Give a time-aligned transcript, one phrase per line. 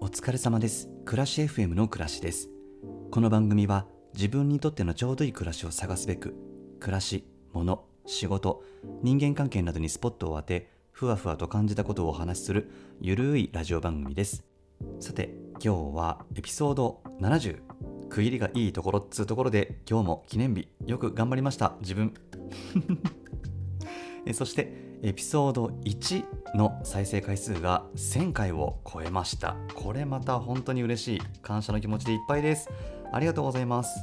[0.00, 0.88] お疲れ様です。
[1.04, 2.48] 暮らし FM の暮らしです。
[3.10, 6.34] この番組は自分にとってのちょうどいい暮らしを探すべく
[6.80, 8.62] 暮らし、物、仕事、
[9.02, 12.70] 人間関係などにスポットを当てふわふわと感じたことをお話しする
[13.00, 14.44] ゆるいラジオ番組です。
[15.00, 17.60] さて今日はエピソード70
[18.08, 21.74] 区切りがいいところっつうところで今日も記念日よく頑張りました。
[21.80, 22.14] 自分。
[24.32, 29.54] そしてエピソード1の再生回数が1000回を超えました。
[29.74, 32.70] これまた本当に嬉しい感謝の気持ちでいっぱいです。
[33.12, 34.02] ありがとうございます、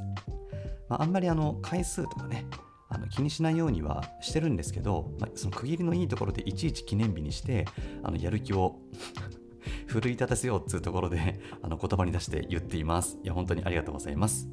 [0.88, 2.46] まあ、あんまりあの回数とかね
[2.88, 7.66] あの気にしないようにはしてるんですけど、まあ、その区切りのいいところでいちいち記念日にして
[8.04, 8.78] あのやる気を
[9.88, 13.18] 奮い立たせようっつうところであの言葉に出して言っています。
[13.24, 14.48] いや本当にありがとうございます。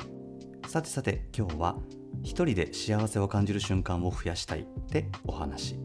[0.66, 1.76] さてさて今日は
[2.22, 5.78] 一人で幸せを感じる瞬間を増やしたいってお話。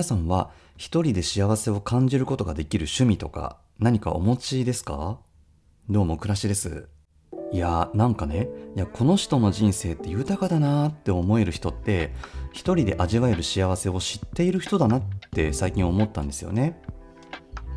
[0.00, 5.18] 皆さんは一人で幸せを感じることができる趣味とか何かお持ちですか？
[5.90, 6.88] どうも暮らしです。
[7.52, 12.14] いやーなんかねいやこの人の人生って豊かだなーって思える人って
[12.54, 16.80] 一人で味わえる幸せを知っている人だなって最近思ったんですよね。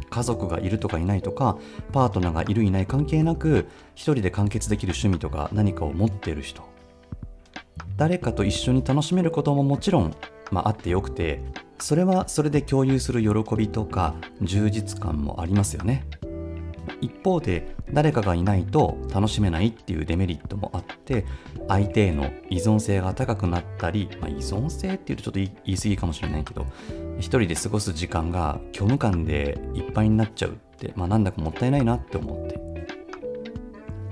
[0.10, 1.58] 家族がいるとかいないとか
[1.92, 6.64] パートナーがいるいない関係なく一人で完結できる趣味とか何かを持ってる人。
[7.98, 10.16] 誰かと一緒に楽しめることももちろん、
[10.52, 11.42] まあ、あってよくて
[11.80, 16.06] それはそれで共有する喜びとか充実感もありますよね。
[17.02, 21.26] 一方で誰かがいないと楽しめないっていうデメリットもあって
[21.68, 26.66] 相手への依存性が高くなったり、まあ、依存性っていうとちょっと言い過ぎかもしれないけど
[27.20, 32.74] 一人で過ごす時間が虚無感でいっぱいになっちゃうって、まあ、なんだかもったいないなって思って。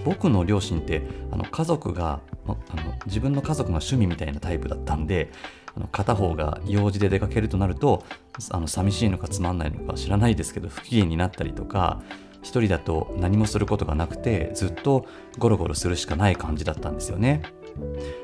[0.03, 2.21] 僕の両親ってあの家族が
[2.69, 5.31] あの自分の家族が趣味みたいなタイプだったんで
[5.75, 8.03] あの片方が用事で出かけるとなると
[8.51, 12.01] あの寂しいのかつまんないのか知らないですけど不機嫌になったりとか
[12.41, 15.05] 一人だと何もすることがなくてずっと
[15.37, 17.43] ゴロゴロするしかない感じだったんですよね。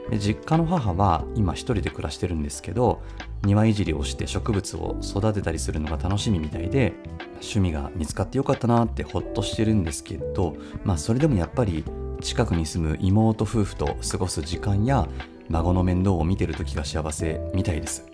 [0.10, 3.02] で実家の母は今一人で暮らしてるんですけど
[3.44, 6.94] 庭いじりをして植物を育てたりするのが楽しみみたいで
[7.36, 11.86] 趣味が見つかってよかったなってほっとしてるんですけどまあそれでもやっぱり
[12.22, 15.08] 近くに住む妹夫婦と過ごす時間や
[15.50, 18.06] 孫の面倒を見てる時が幸せみたいです。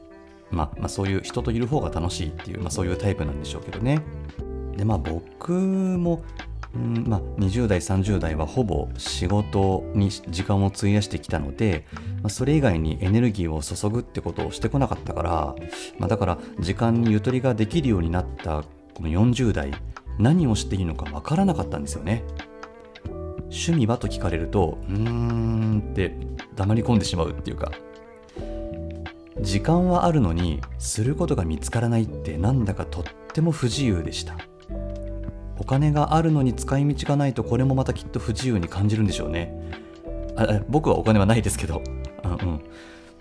[0.51, 4.01] まあ、まあそういう人といる方が楽しいっていう、まあ、そういうタイプなんでしょうけどね。
[4.77, 6.23] でまあ僕も、
[6.75, 11.85] うんまあ、20代30代はほぼ仕事に時間を費やしてきたので、
[12.21, 15.55] まあ、それ以外にエネルギーを注ぐってことをしてこなかったから、
[15.97, 18.63] まあ、だから時間にゆとりができるようになった
[18.93, 19.71] この40代
[20.19, 22.23] 何をしていいのかわからなかったんですよね。
[23.53, 23.97] 趣味は？
[23.97, 26.17] と聞かれるとうーんって
[26.55, 27.71] 黙り込んでしまうっていうか。
[29.41, 33.03] 時間はあるのにすることが見つからないってなんだかとっ
[33.33, 34.35] ても不自由でした。
[35.59, 39.53] お金があるのに使い道がないとこれもまたきっと不自由に感じるんでしょうね。
[40.35, 41.81] あ僕はお金はないですけど。
[42.23, 42.61] うん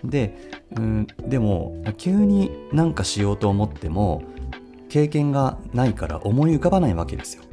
[0.03, 0.35] で
[0.75, 4.23] うんでも急になんかしようと思っても
[4.89, 7.43] 経験がないから思い浮かばないわけですよ。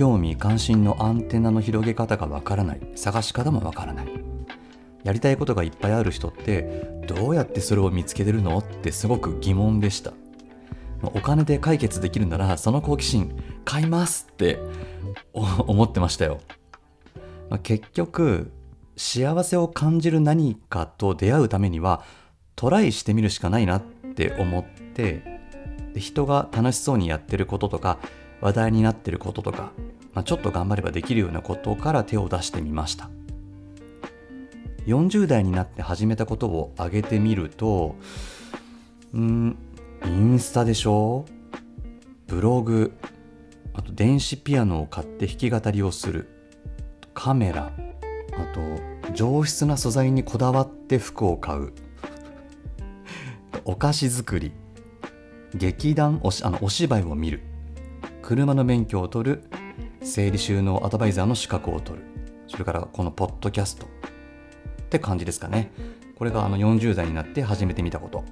[0.00, 2.80] 興味関心のアンテナの広げ方がわからない。
[2.96, 4.06] 探し方もわからない。
[5.04, 10.14] やりたいことがいっぱいある人ってどうやってそれを見つけてるのってすごく疑問でした。
[11.02, 14.58] お金で解決できるならその好奇心買いますって
[15.34, 16.40] 思ってましたよ、
[17.50, 18.50] ま結局
[18.96, 22.04] 幸せを感じる何かと出会うためには
[22.56, 25.40] トライしてみるしかないなって思って
[25.92, 27.98] で人が楽しそうにやってることとか
[28.40, 29.72] 話題になってることとか、
[30.14, 33.10] まあ、ちょっと頑張ればできるようなことから手を出してみました。
[34.86, 37.96] 40代になって始めたことを挙げてみると
[39.12, 39.58] うん
[40.04, 41.26] インスタでしょ？
[42.26, 42.92] ブログ
[43.74, 46.28] あと電子ピアノを買って弾き語りをする。
[47.12, 47.72] カメラ
[48.32, 51.72] あと上質な素材にこだわって服を買う。
[53.64, 54.52] お菓子作り
[55.54, 57.42] 劇団おしあのお芝居を見る。
[58.30, 59.42] 車の免許を取る
[60.02, 62.06] 整理収納アドバイザーの資格を取る。
[62.46, 63.88] それからこのポッドキャストっ
[64.88, 65.72] て感じですかね。
[66.14, 68.22] これがあの40代になって始めてみたこと。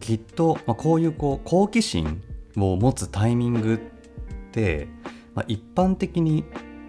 [0.00, 2.24] きっと、まあ、こういうこう好奇心
[2.56, 3.78] を持つタイミングっ
[4.50, 4.88] て
[5.36, 6.42] まあ、一般的に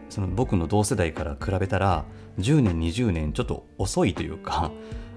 [0.09, 2.05] その僕の同世代から比べたら
[2.39, 4.71] 10年20年ちょっと遅いというか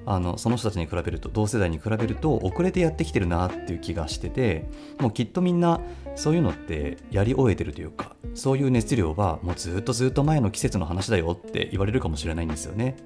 [0.06, 4.68] あのその人たちに比べると同世代に比べると遅れてやってきてるなっていう気がしてて
[5.00, 5.80] もうきっとみんな
[6.14, 12.96] そういうのってやり終えてるというかそういう熱量はもうずっとずっと前の季節の話だよって言われるかもしれないんですよね。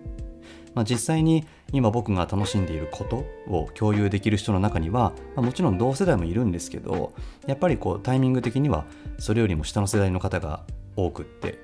[0.74, 7.12] まあ、実際に今僕が楽しんでいることを共有できる人の中には、まあ、もちろん同世代もいるんですけど
[7.48, 8.84] やっぱりこうタイミング的には
[9.18, 10.64] それよりも下の世代の方が
[10.96, 11.58] 多くって、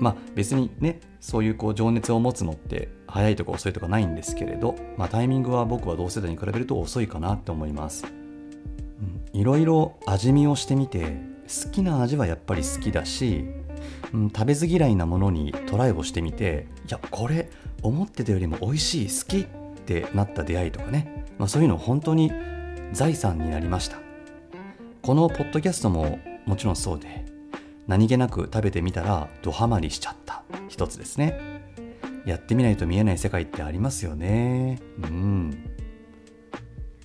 [0.00, 13.44] まあ別にねそういうこう情熱を持つのって早いとか遅いとかないんですけれど、まあ、タイミングは僕は同世代に比べると遅いかなって思います、うん、いろいろ味見をしてみて好きな味はやっぱり好きだし、
[14.12, 17.50] うん、食べず嫌いなものにトライをしてみていやこれ
[17.82, 19.46] 思ってたよりも美味しい好きっ
[19.84, 22.32] てなった出会いとかね、まあ、そういうの本当に
[22.92, 23.98] 財産になりました。
[25.02, 27.24] このポッドキャストももちろんそうで
[27.86, 30.42] 何気なく食べてみたらドハマりしちゃった。
[30.68, 31.60] 一つですね。
[32.26, 34.78] やってみないと見えない世界ってありますよね。
[35.02, 35.70] うん。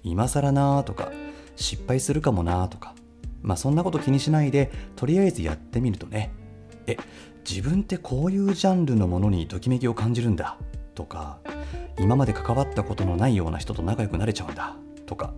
[0.03, 1.11] 今更なーとか
[1.55, 2.93] 失敗するかもなーとか。
[3.41, 6.31] まあそんなこと気にしないでとりあえずやってみるとね。
[6.87, 6.97] え
[7.47, 10.57] 自分ってこういうジャンルのものにときめきを感じるんだ。
[10.95, 11.39] とか
[11.99, 14.75] 今まで関わったことのないような人と仲良くなれちゃうんだ。
[15.05, 15.33] とか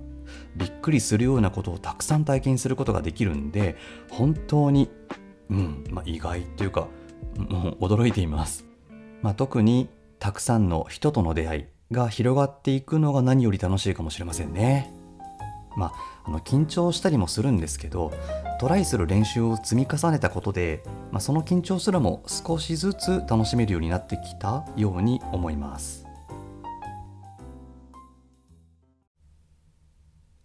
[0.55, 3.75] びっくりするようなことをたくさん体験することができるんで
[4.09, 4.89] 本当に
[5.49, 6.87] うんまあ、意外っていうか
[7.37, 8.65] もう驚いています、
[9.21, 9.89] まあ、特に
[10.19, 14.93] たくさんの人との出会いが広がっていくのが何より楽しいかもしれませんね。
[15.77, 18.11] まあ、あの緊張したりもするんですけど
[18.59, 26.07] トライする練習を積み重ねたことで、まあ、その緊張すらも少しずつ楽しめるようになってきたように思います。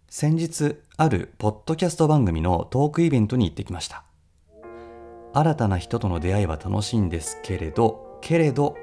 [0.07, 4.03] 先日あるポッドキャスト番組のトークイベントに行ってきました。
[5.33, 8.77] 新たな人との出会いは楽しいんですけれどけれど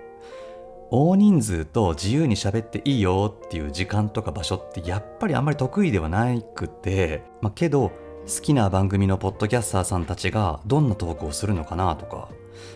[0.91, 7.93] 大人数と自由に喋っていいよっていう時間とか場所ってやっぱりあんまり得意ではなくて、まあ、けど
[8.27, 12.29] 好きな番組のポッドキャスターさんたちがどんなトークをするのかなとか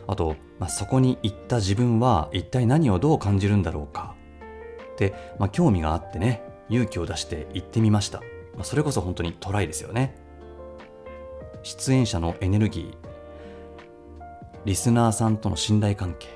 [0.07, 4.15] あと、まあ、そこに行った自分は一体何をどう感じるんだろうか。
[4.93, 8.21] って、まあ、興味があってね勇気を出して行ってみました、
[8.55, 10.17] まあ、それこそ本当にトライですよね。
[11.65, 13.04] 出演者のエネルギー
[14.65, 16.29] リスナーさんとの信頼関係、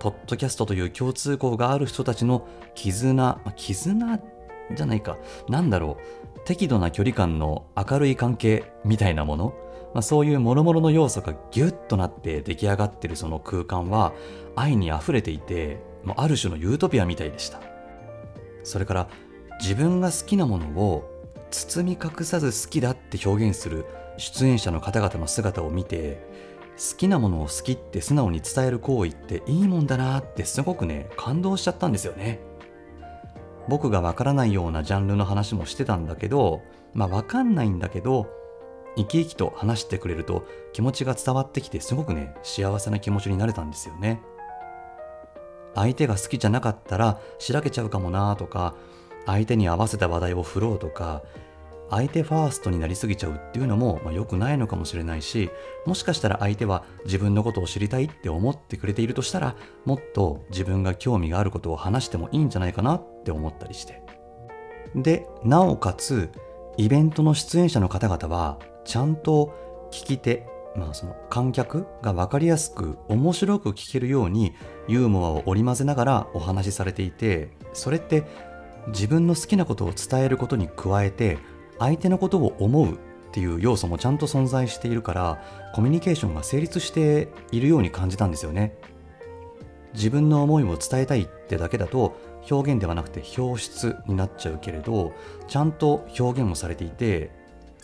[0.00, 4.20] ポッドキャストという共通項がある人たちの絆、絆
[4.74, 5.16] じゃないか、
[5.48, 5.96] なんだろ
[6.36, 9.54] う、適度な距離感の明るい関係みたいなもの、
[9.94, 14.12] まあ、そういう諸々の要素がギュッとなって出来上がってるその空間は
[14.56, 17.60] 愛に溢れていて、まあ、ある種のユートピアみたいでした。
[18.64, 19.08] それから
[19.60, 21.08] 自分が好きなものを
[21.50, 23.86] 包み隠さず好きだって表現する
[24.18, 26.20] 出演者の方々の姿を見て
[26.76, 32.40] 好きなものを好きって素直に伝える行為っていいもんだなってすごくね感動しちゃったんですよね。
[33.68, 36.62] 僕がわからないようなジャンルの話もしてたんだけど
[36.94, 38.28] まあわかんないんだけど
[38.96, 44.20] 生き生きと話してくれると気持ちが伝わってきてすごくね幸せな気持ちになれたんですよね。
[45.74, 48.74] 相手が好きじゃなかったらしらけちゃうかもなとか
[49.26, 51.22] 相手に合わせた話題を振ろうとか
[51.90, 55.50] 相手ファーストになりすぎちゃうっていうのも、まあ、良くないのかもしれないし
[55.86, 64.02] もしかしたら相手は自分のことを知りたいって思ってくれているとしたらもっと自分が興味があることを話してもいいんじゃないかなって思ったりして。
[64.94, 66.30] でなおかつ
[66.78, 70.46] イベントの出演者の方々はちゃんと聞き手
[70.76, 74.54] まあその観客が分かりやすく面白く聞けるように
[74.88, 78.24] ユーモアを織り交ぜながらお話しされていてそれって
[78.88, 81.38] 自分の好きなことを伝えることに加えて
[81.78, 82.98] 相手のことを思うっ
[83.32, 85.42] ていう要素もちゃんと存在しているから
[85.74, 88.78] コミュニケーションが成立しているように感じたんですよね。
[89.94, 92.16] 自分の思いを伝えたいってだけだと
[92.50, 95.12] 表現ではなくて表出になっちゃうけれど
[95.48, 97.30] ちゃんと表現もされていて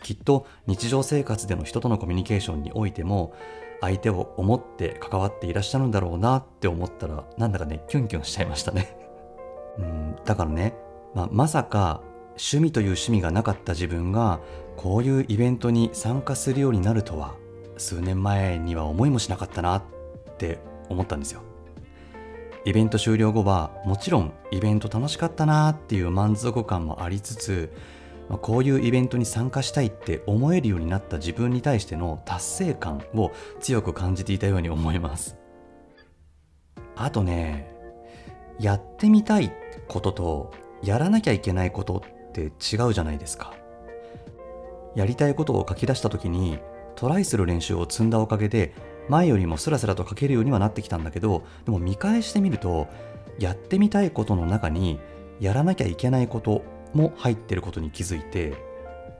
[0.02, 3.34] きっと日常生活での人とのコミュニケーションにおいても
[3.80, 8.96] 相手を思って関わっていらっしゃるんだろうなって思ったらなんだかねキュンキュンしちゃいましたね。
[9.78, 10.74] うんだからね、
[11.14, 14.40] まあ、まさか趣味という趣味がなかった自分が
[14.76, 17.34] こういうイベントに参加するようになるとは
[17.76, 19.82] 数年前には思いもしなかったなっ
[20.38, 20.58] て
[20.88, 21.42] 思ったんですよ。
[22.64, 27.72] イベント終了後はもちろんイベント楽しかったなっていう満足感もありつつ
[28.40, 35.36] こういうイベントに参加したいって思えるようになった自分に対しての達成感を強く感じていたように思います。
[36.94, 37.74] あとね
[38.60, 39.52] やってみたい
[39.88, 43.54] こととやらなきゃいけないことって違うじゃないですか。
[44.94, 46.58] やりたいことを書き出した時に
[46.96, 48.74] トライする練習を積んだおかげで
[49.08, 52.88] 前よりもスラスラと書けるようにはなってきたんだけどでも見返してみると
[53.38, 55.00] やってみたいことの中に
[55.40, 56.62] やらなきゃいけないこと
[56.92, 58.54] も入ってることに気づいて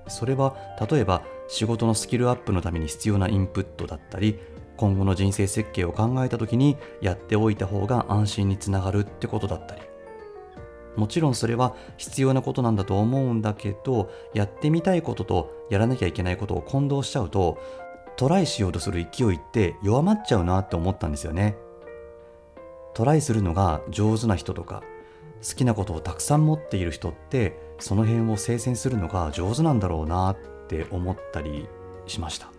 [0.09, 0.57] それは
[0.91, 4.39] 例えば仕事のスキルアップのために必要なインプットだったり
[4.77, 9.83] 今後の人生設計を考えた時にやっておいた方が安心につながるってことだったり
[10.97, 17.59] もちろんそれは必要なことなんだと思うんだけどやってみたいこととやらなきゃいけないことを混同しちゃうと
[18.17, 21.57] トライしようとする勢いって弱まっちゃうなって思ったんですよね。
[22.95, 24.83] トライするのが上手な人とか
[25.49, 30.37] 好きなことをたくさん持っている人ってその辺を精選するのが上手なんだろうなっ
[30.69, 31.69] て思ったり
[32.07, 32.53] しました。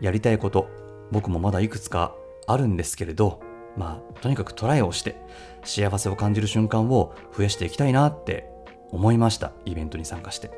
[0.00, 0.68] やりたいこと
[1.10, 2.14] 僕もまだいくつか
[2.46, 3.40] あるんですけれど
[3.76, 5.16] まあとにかくトライをして
[5.64, 8.48] 幸せを感じる瞬間を増やしていきたいなって
[8.90, 9.52] 思いました。
[9.64, 10.50] イベントに参加して。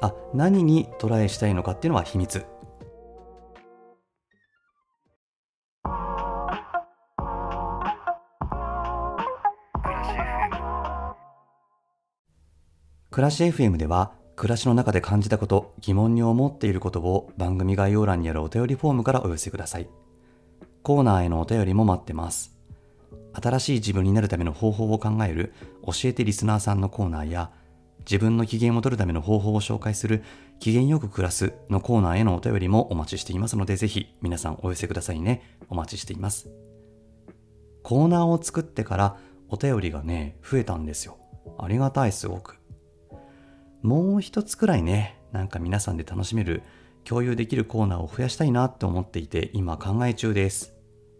[0.00, 2.44] あ何にトライしたいのかっていうのは秘密。
[13.10, 19.88] 暮らし FM では暮らしの中で感じたこと疑問に思っていることを番組概要欄にあるお便りフォームからお寄せください。
[20.82, 22.55] コーナーへのお便りも待ってます。
[23.42, 25.52] 新しい自分になるための方法を考える
[25.84, 27.50] 教えてリスナーさんのコーナーや
[28.00, 30.22] 自分の機嫌を取るための方法を紹介する
[30.60, 35.58] 機嫌よく暮らすのコーナーへのお便りもお待ちしていますのでぜひ皆さんお寄せくださいね。
[35.68, 36.48] お待ちしています。
[37.82, 39.16] コーナーを作ってから
[39.48, 41.18] お便りがね増えたんですよ。
[41.58, 42.58] ありがたいすごく。
[43.82, 46.62] もう一つくらいねなんか皆さんで楽しめる
[47.04, 50.74] 共有できるコーナーを増やしたいなって思っていて今考え中です。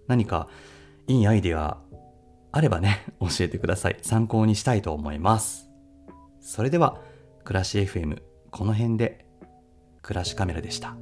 [0.06, 0.48] 何か
[1.08, 1.78] いいアイデア
[2.56, 5.68] あればね 教えてください参考にしたいと思います
[6.40, 7.00] それでは
[7.44, 9.26] 暮らし FM この辺で
[10.02, 10.96] 暮らしカメラでした。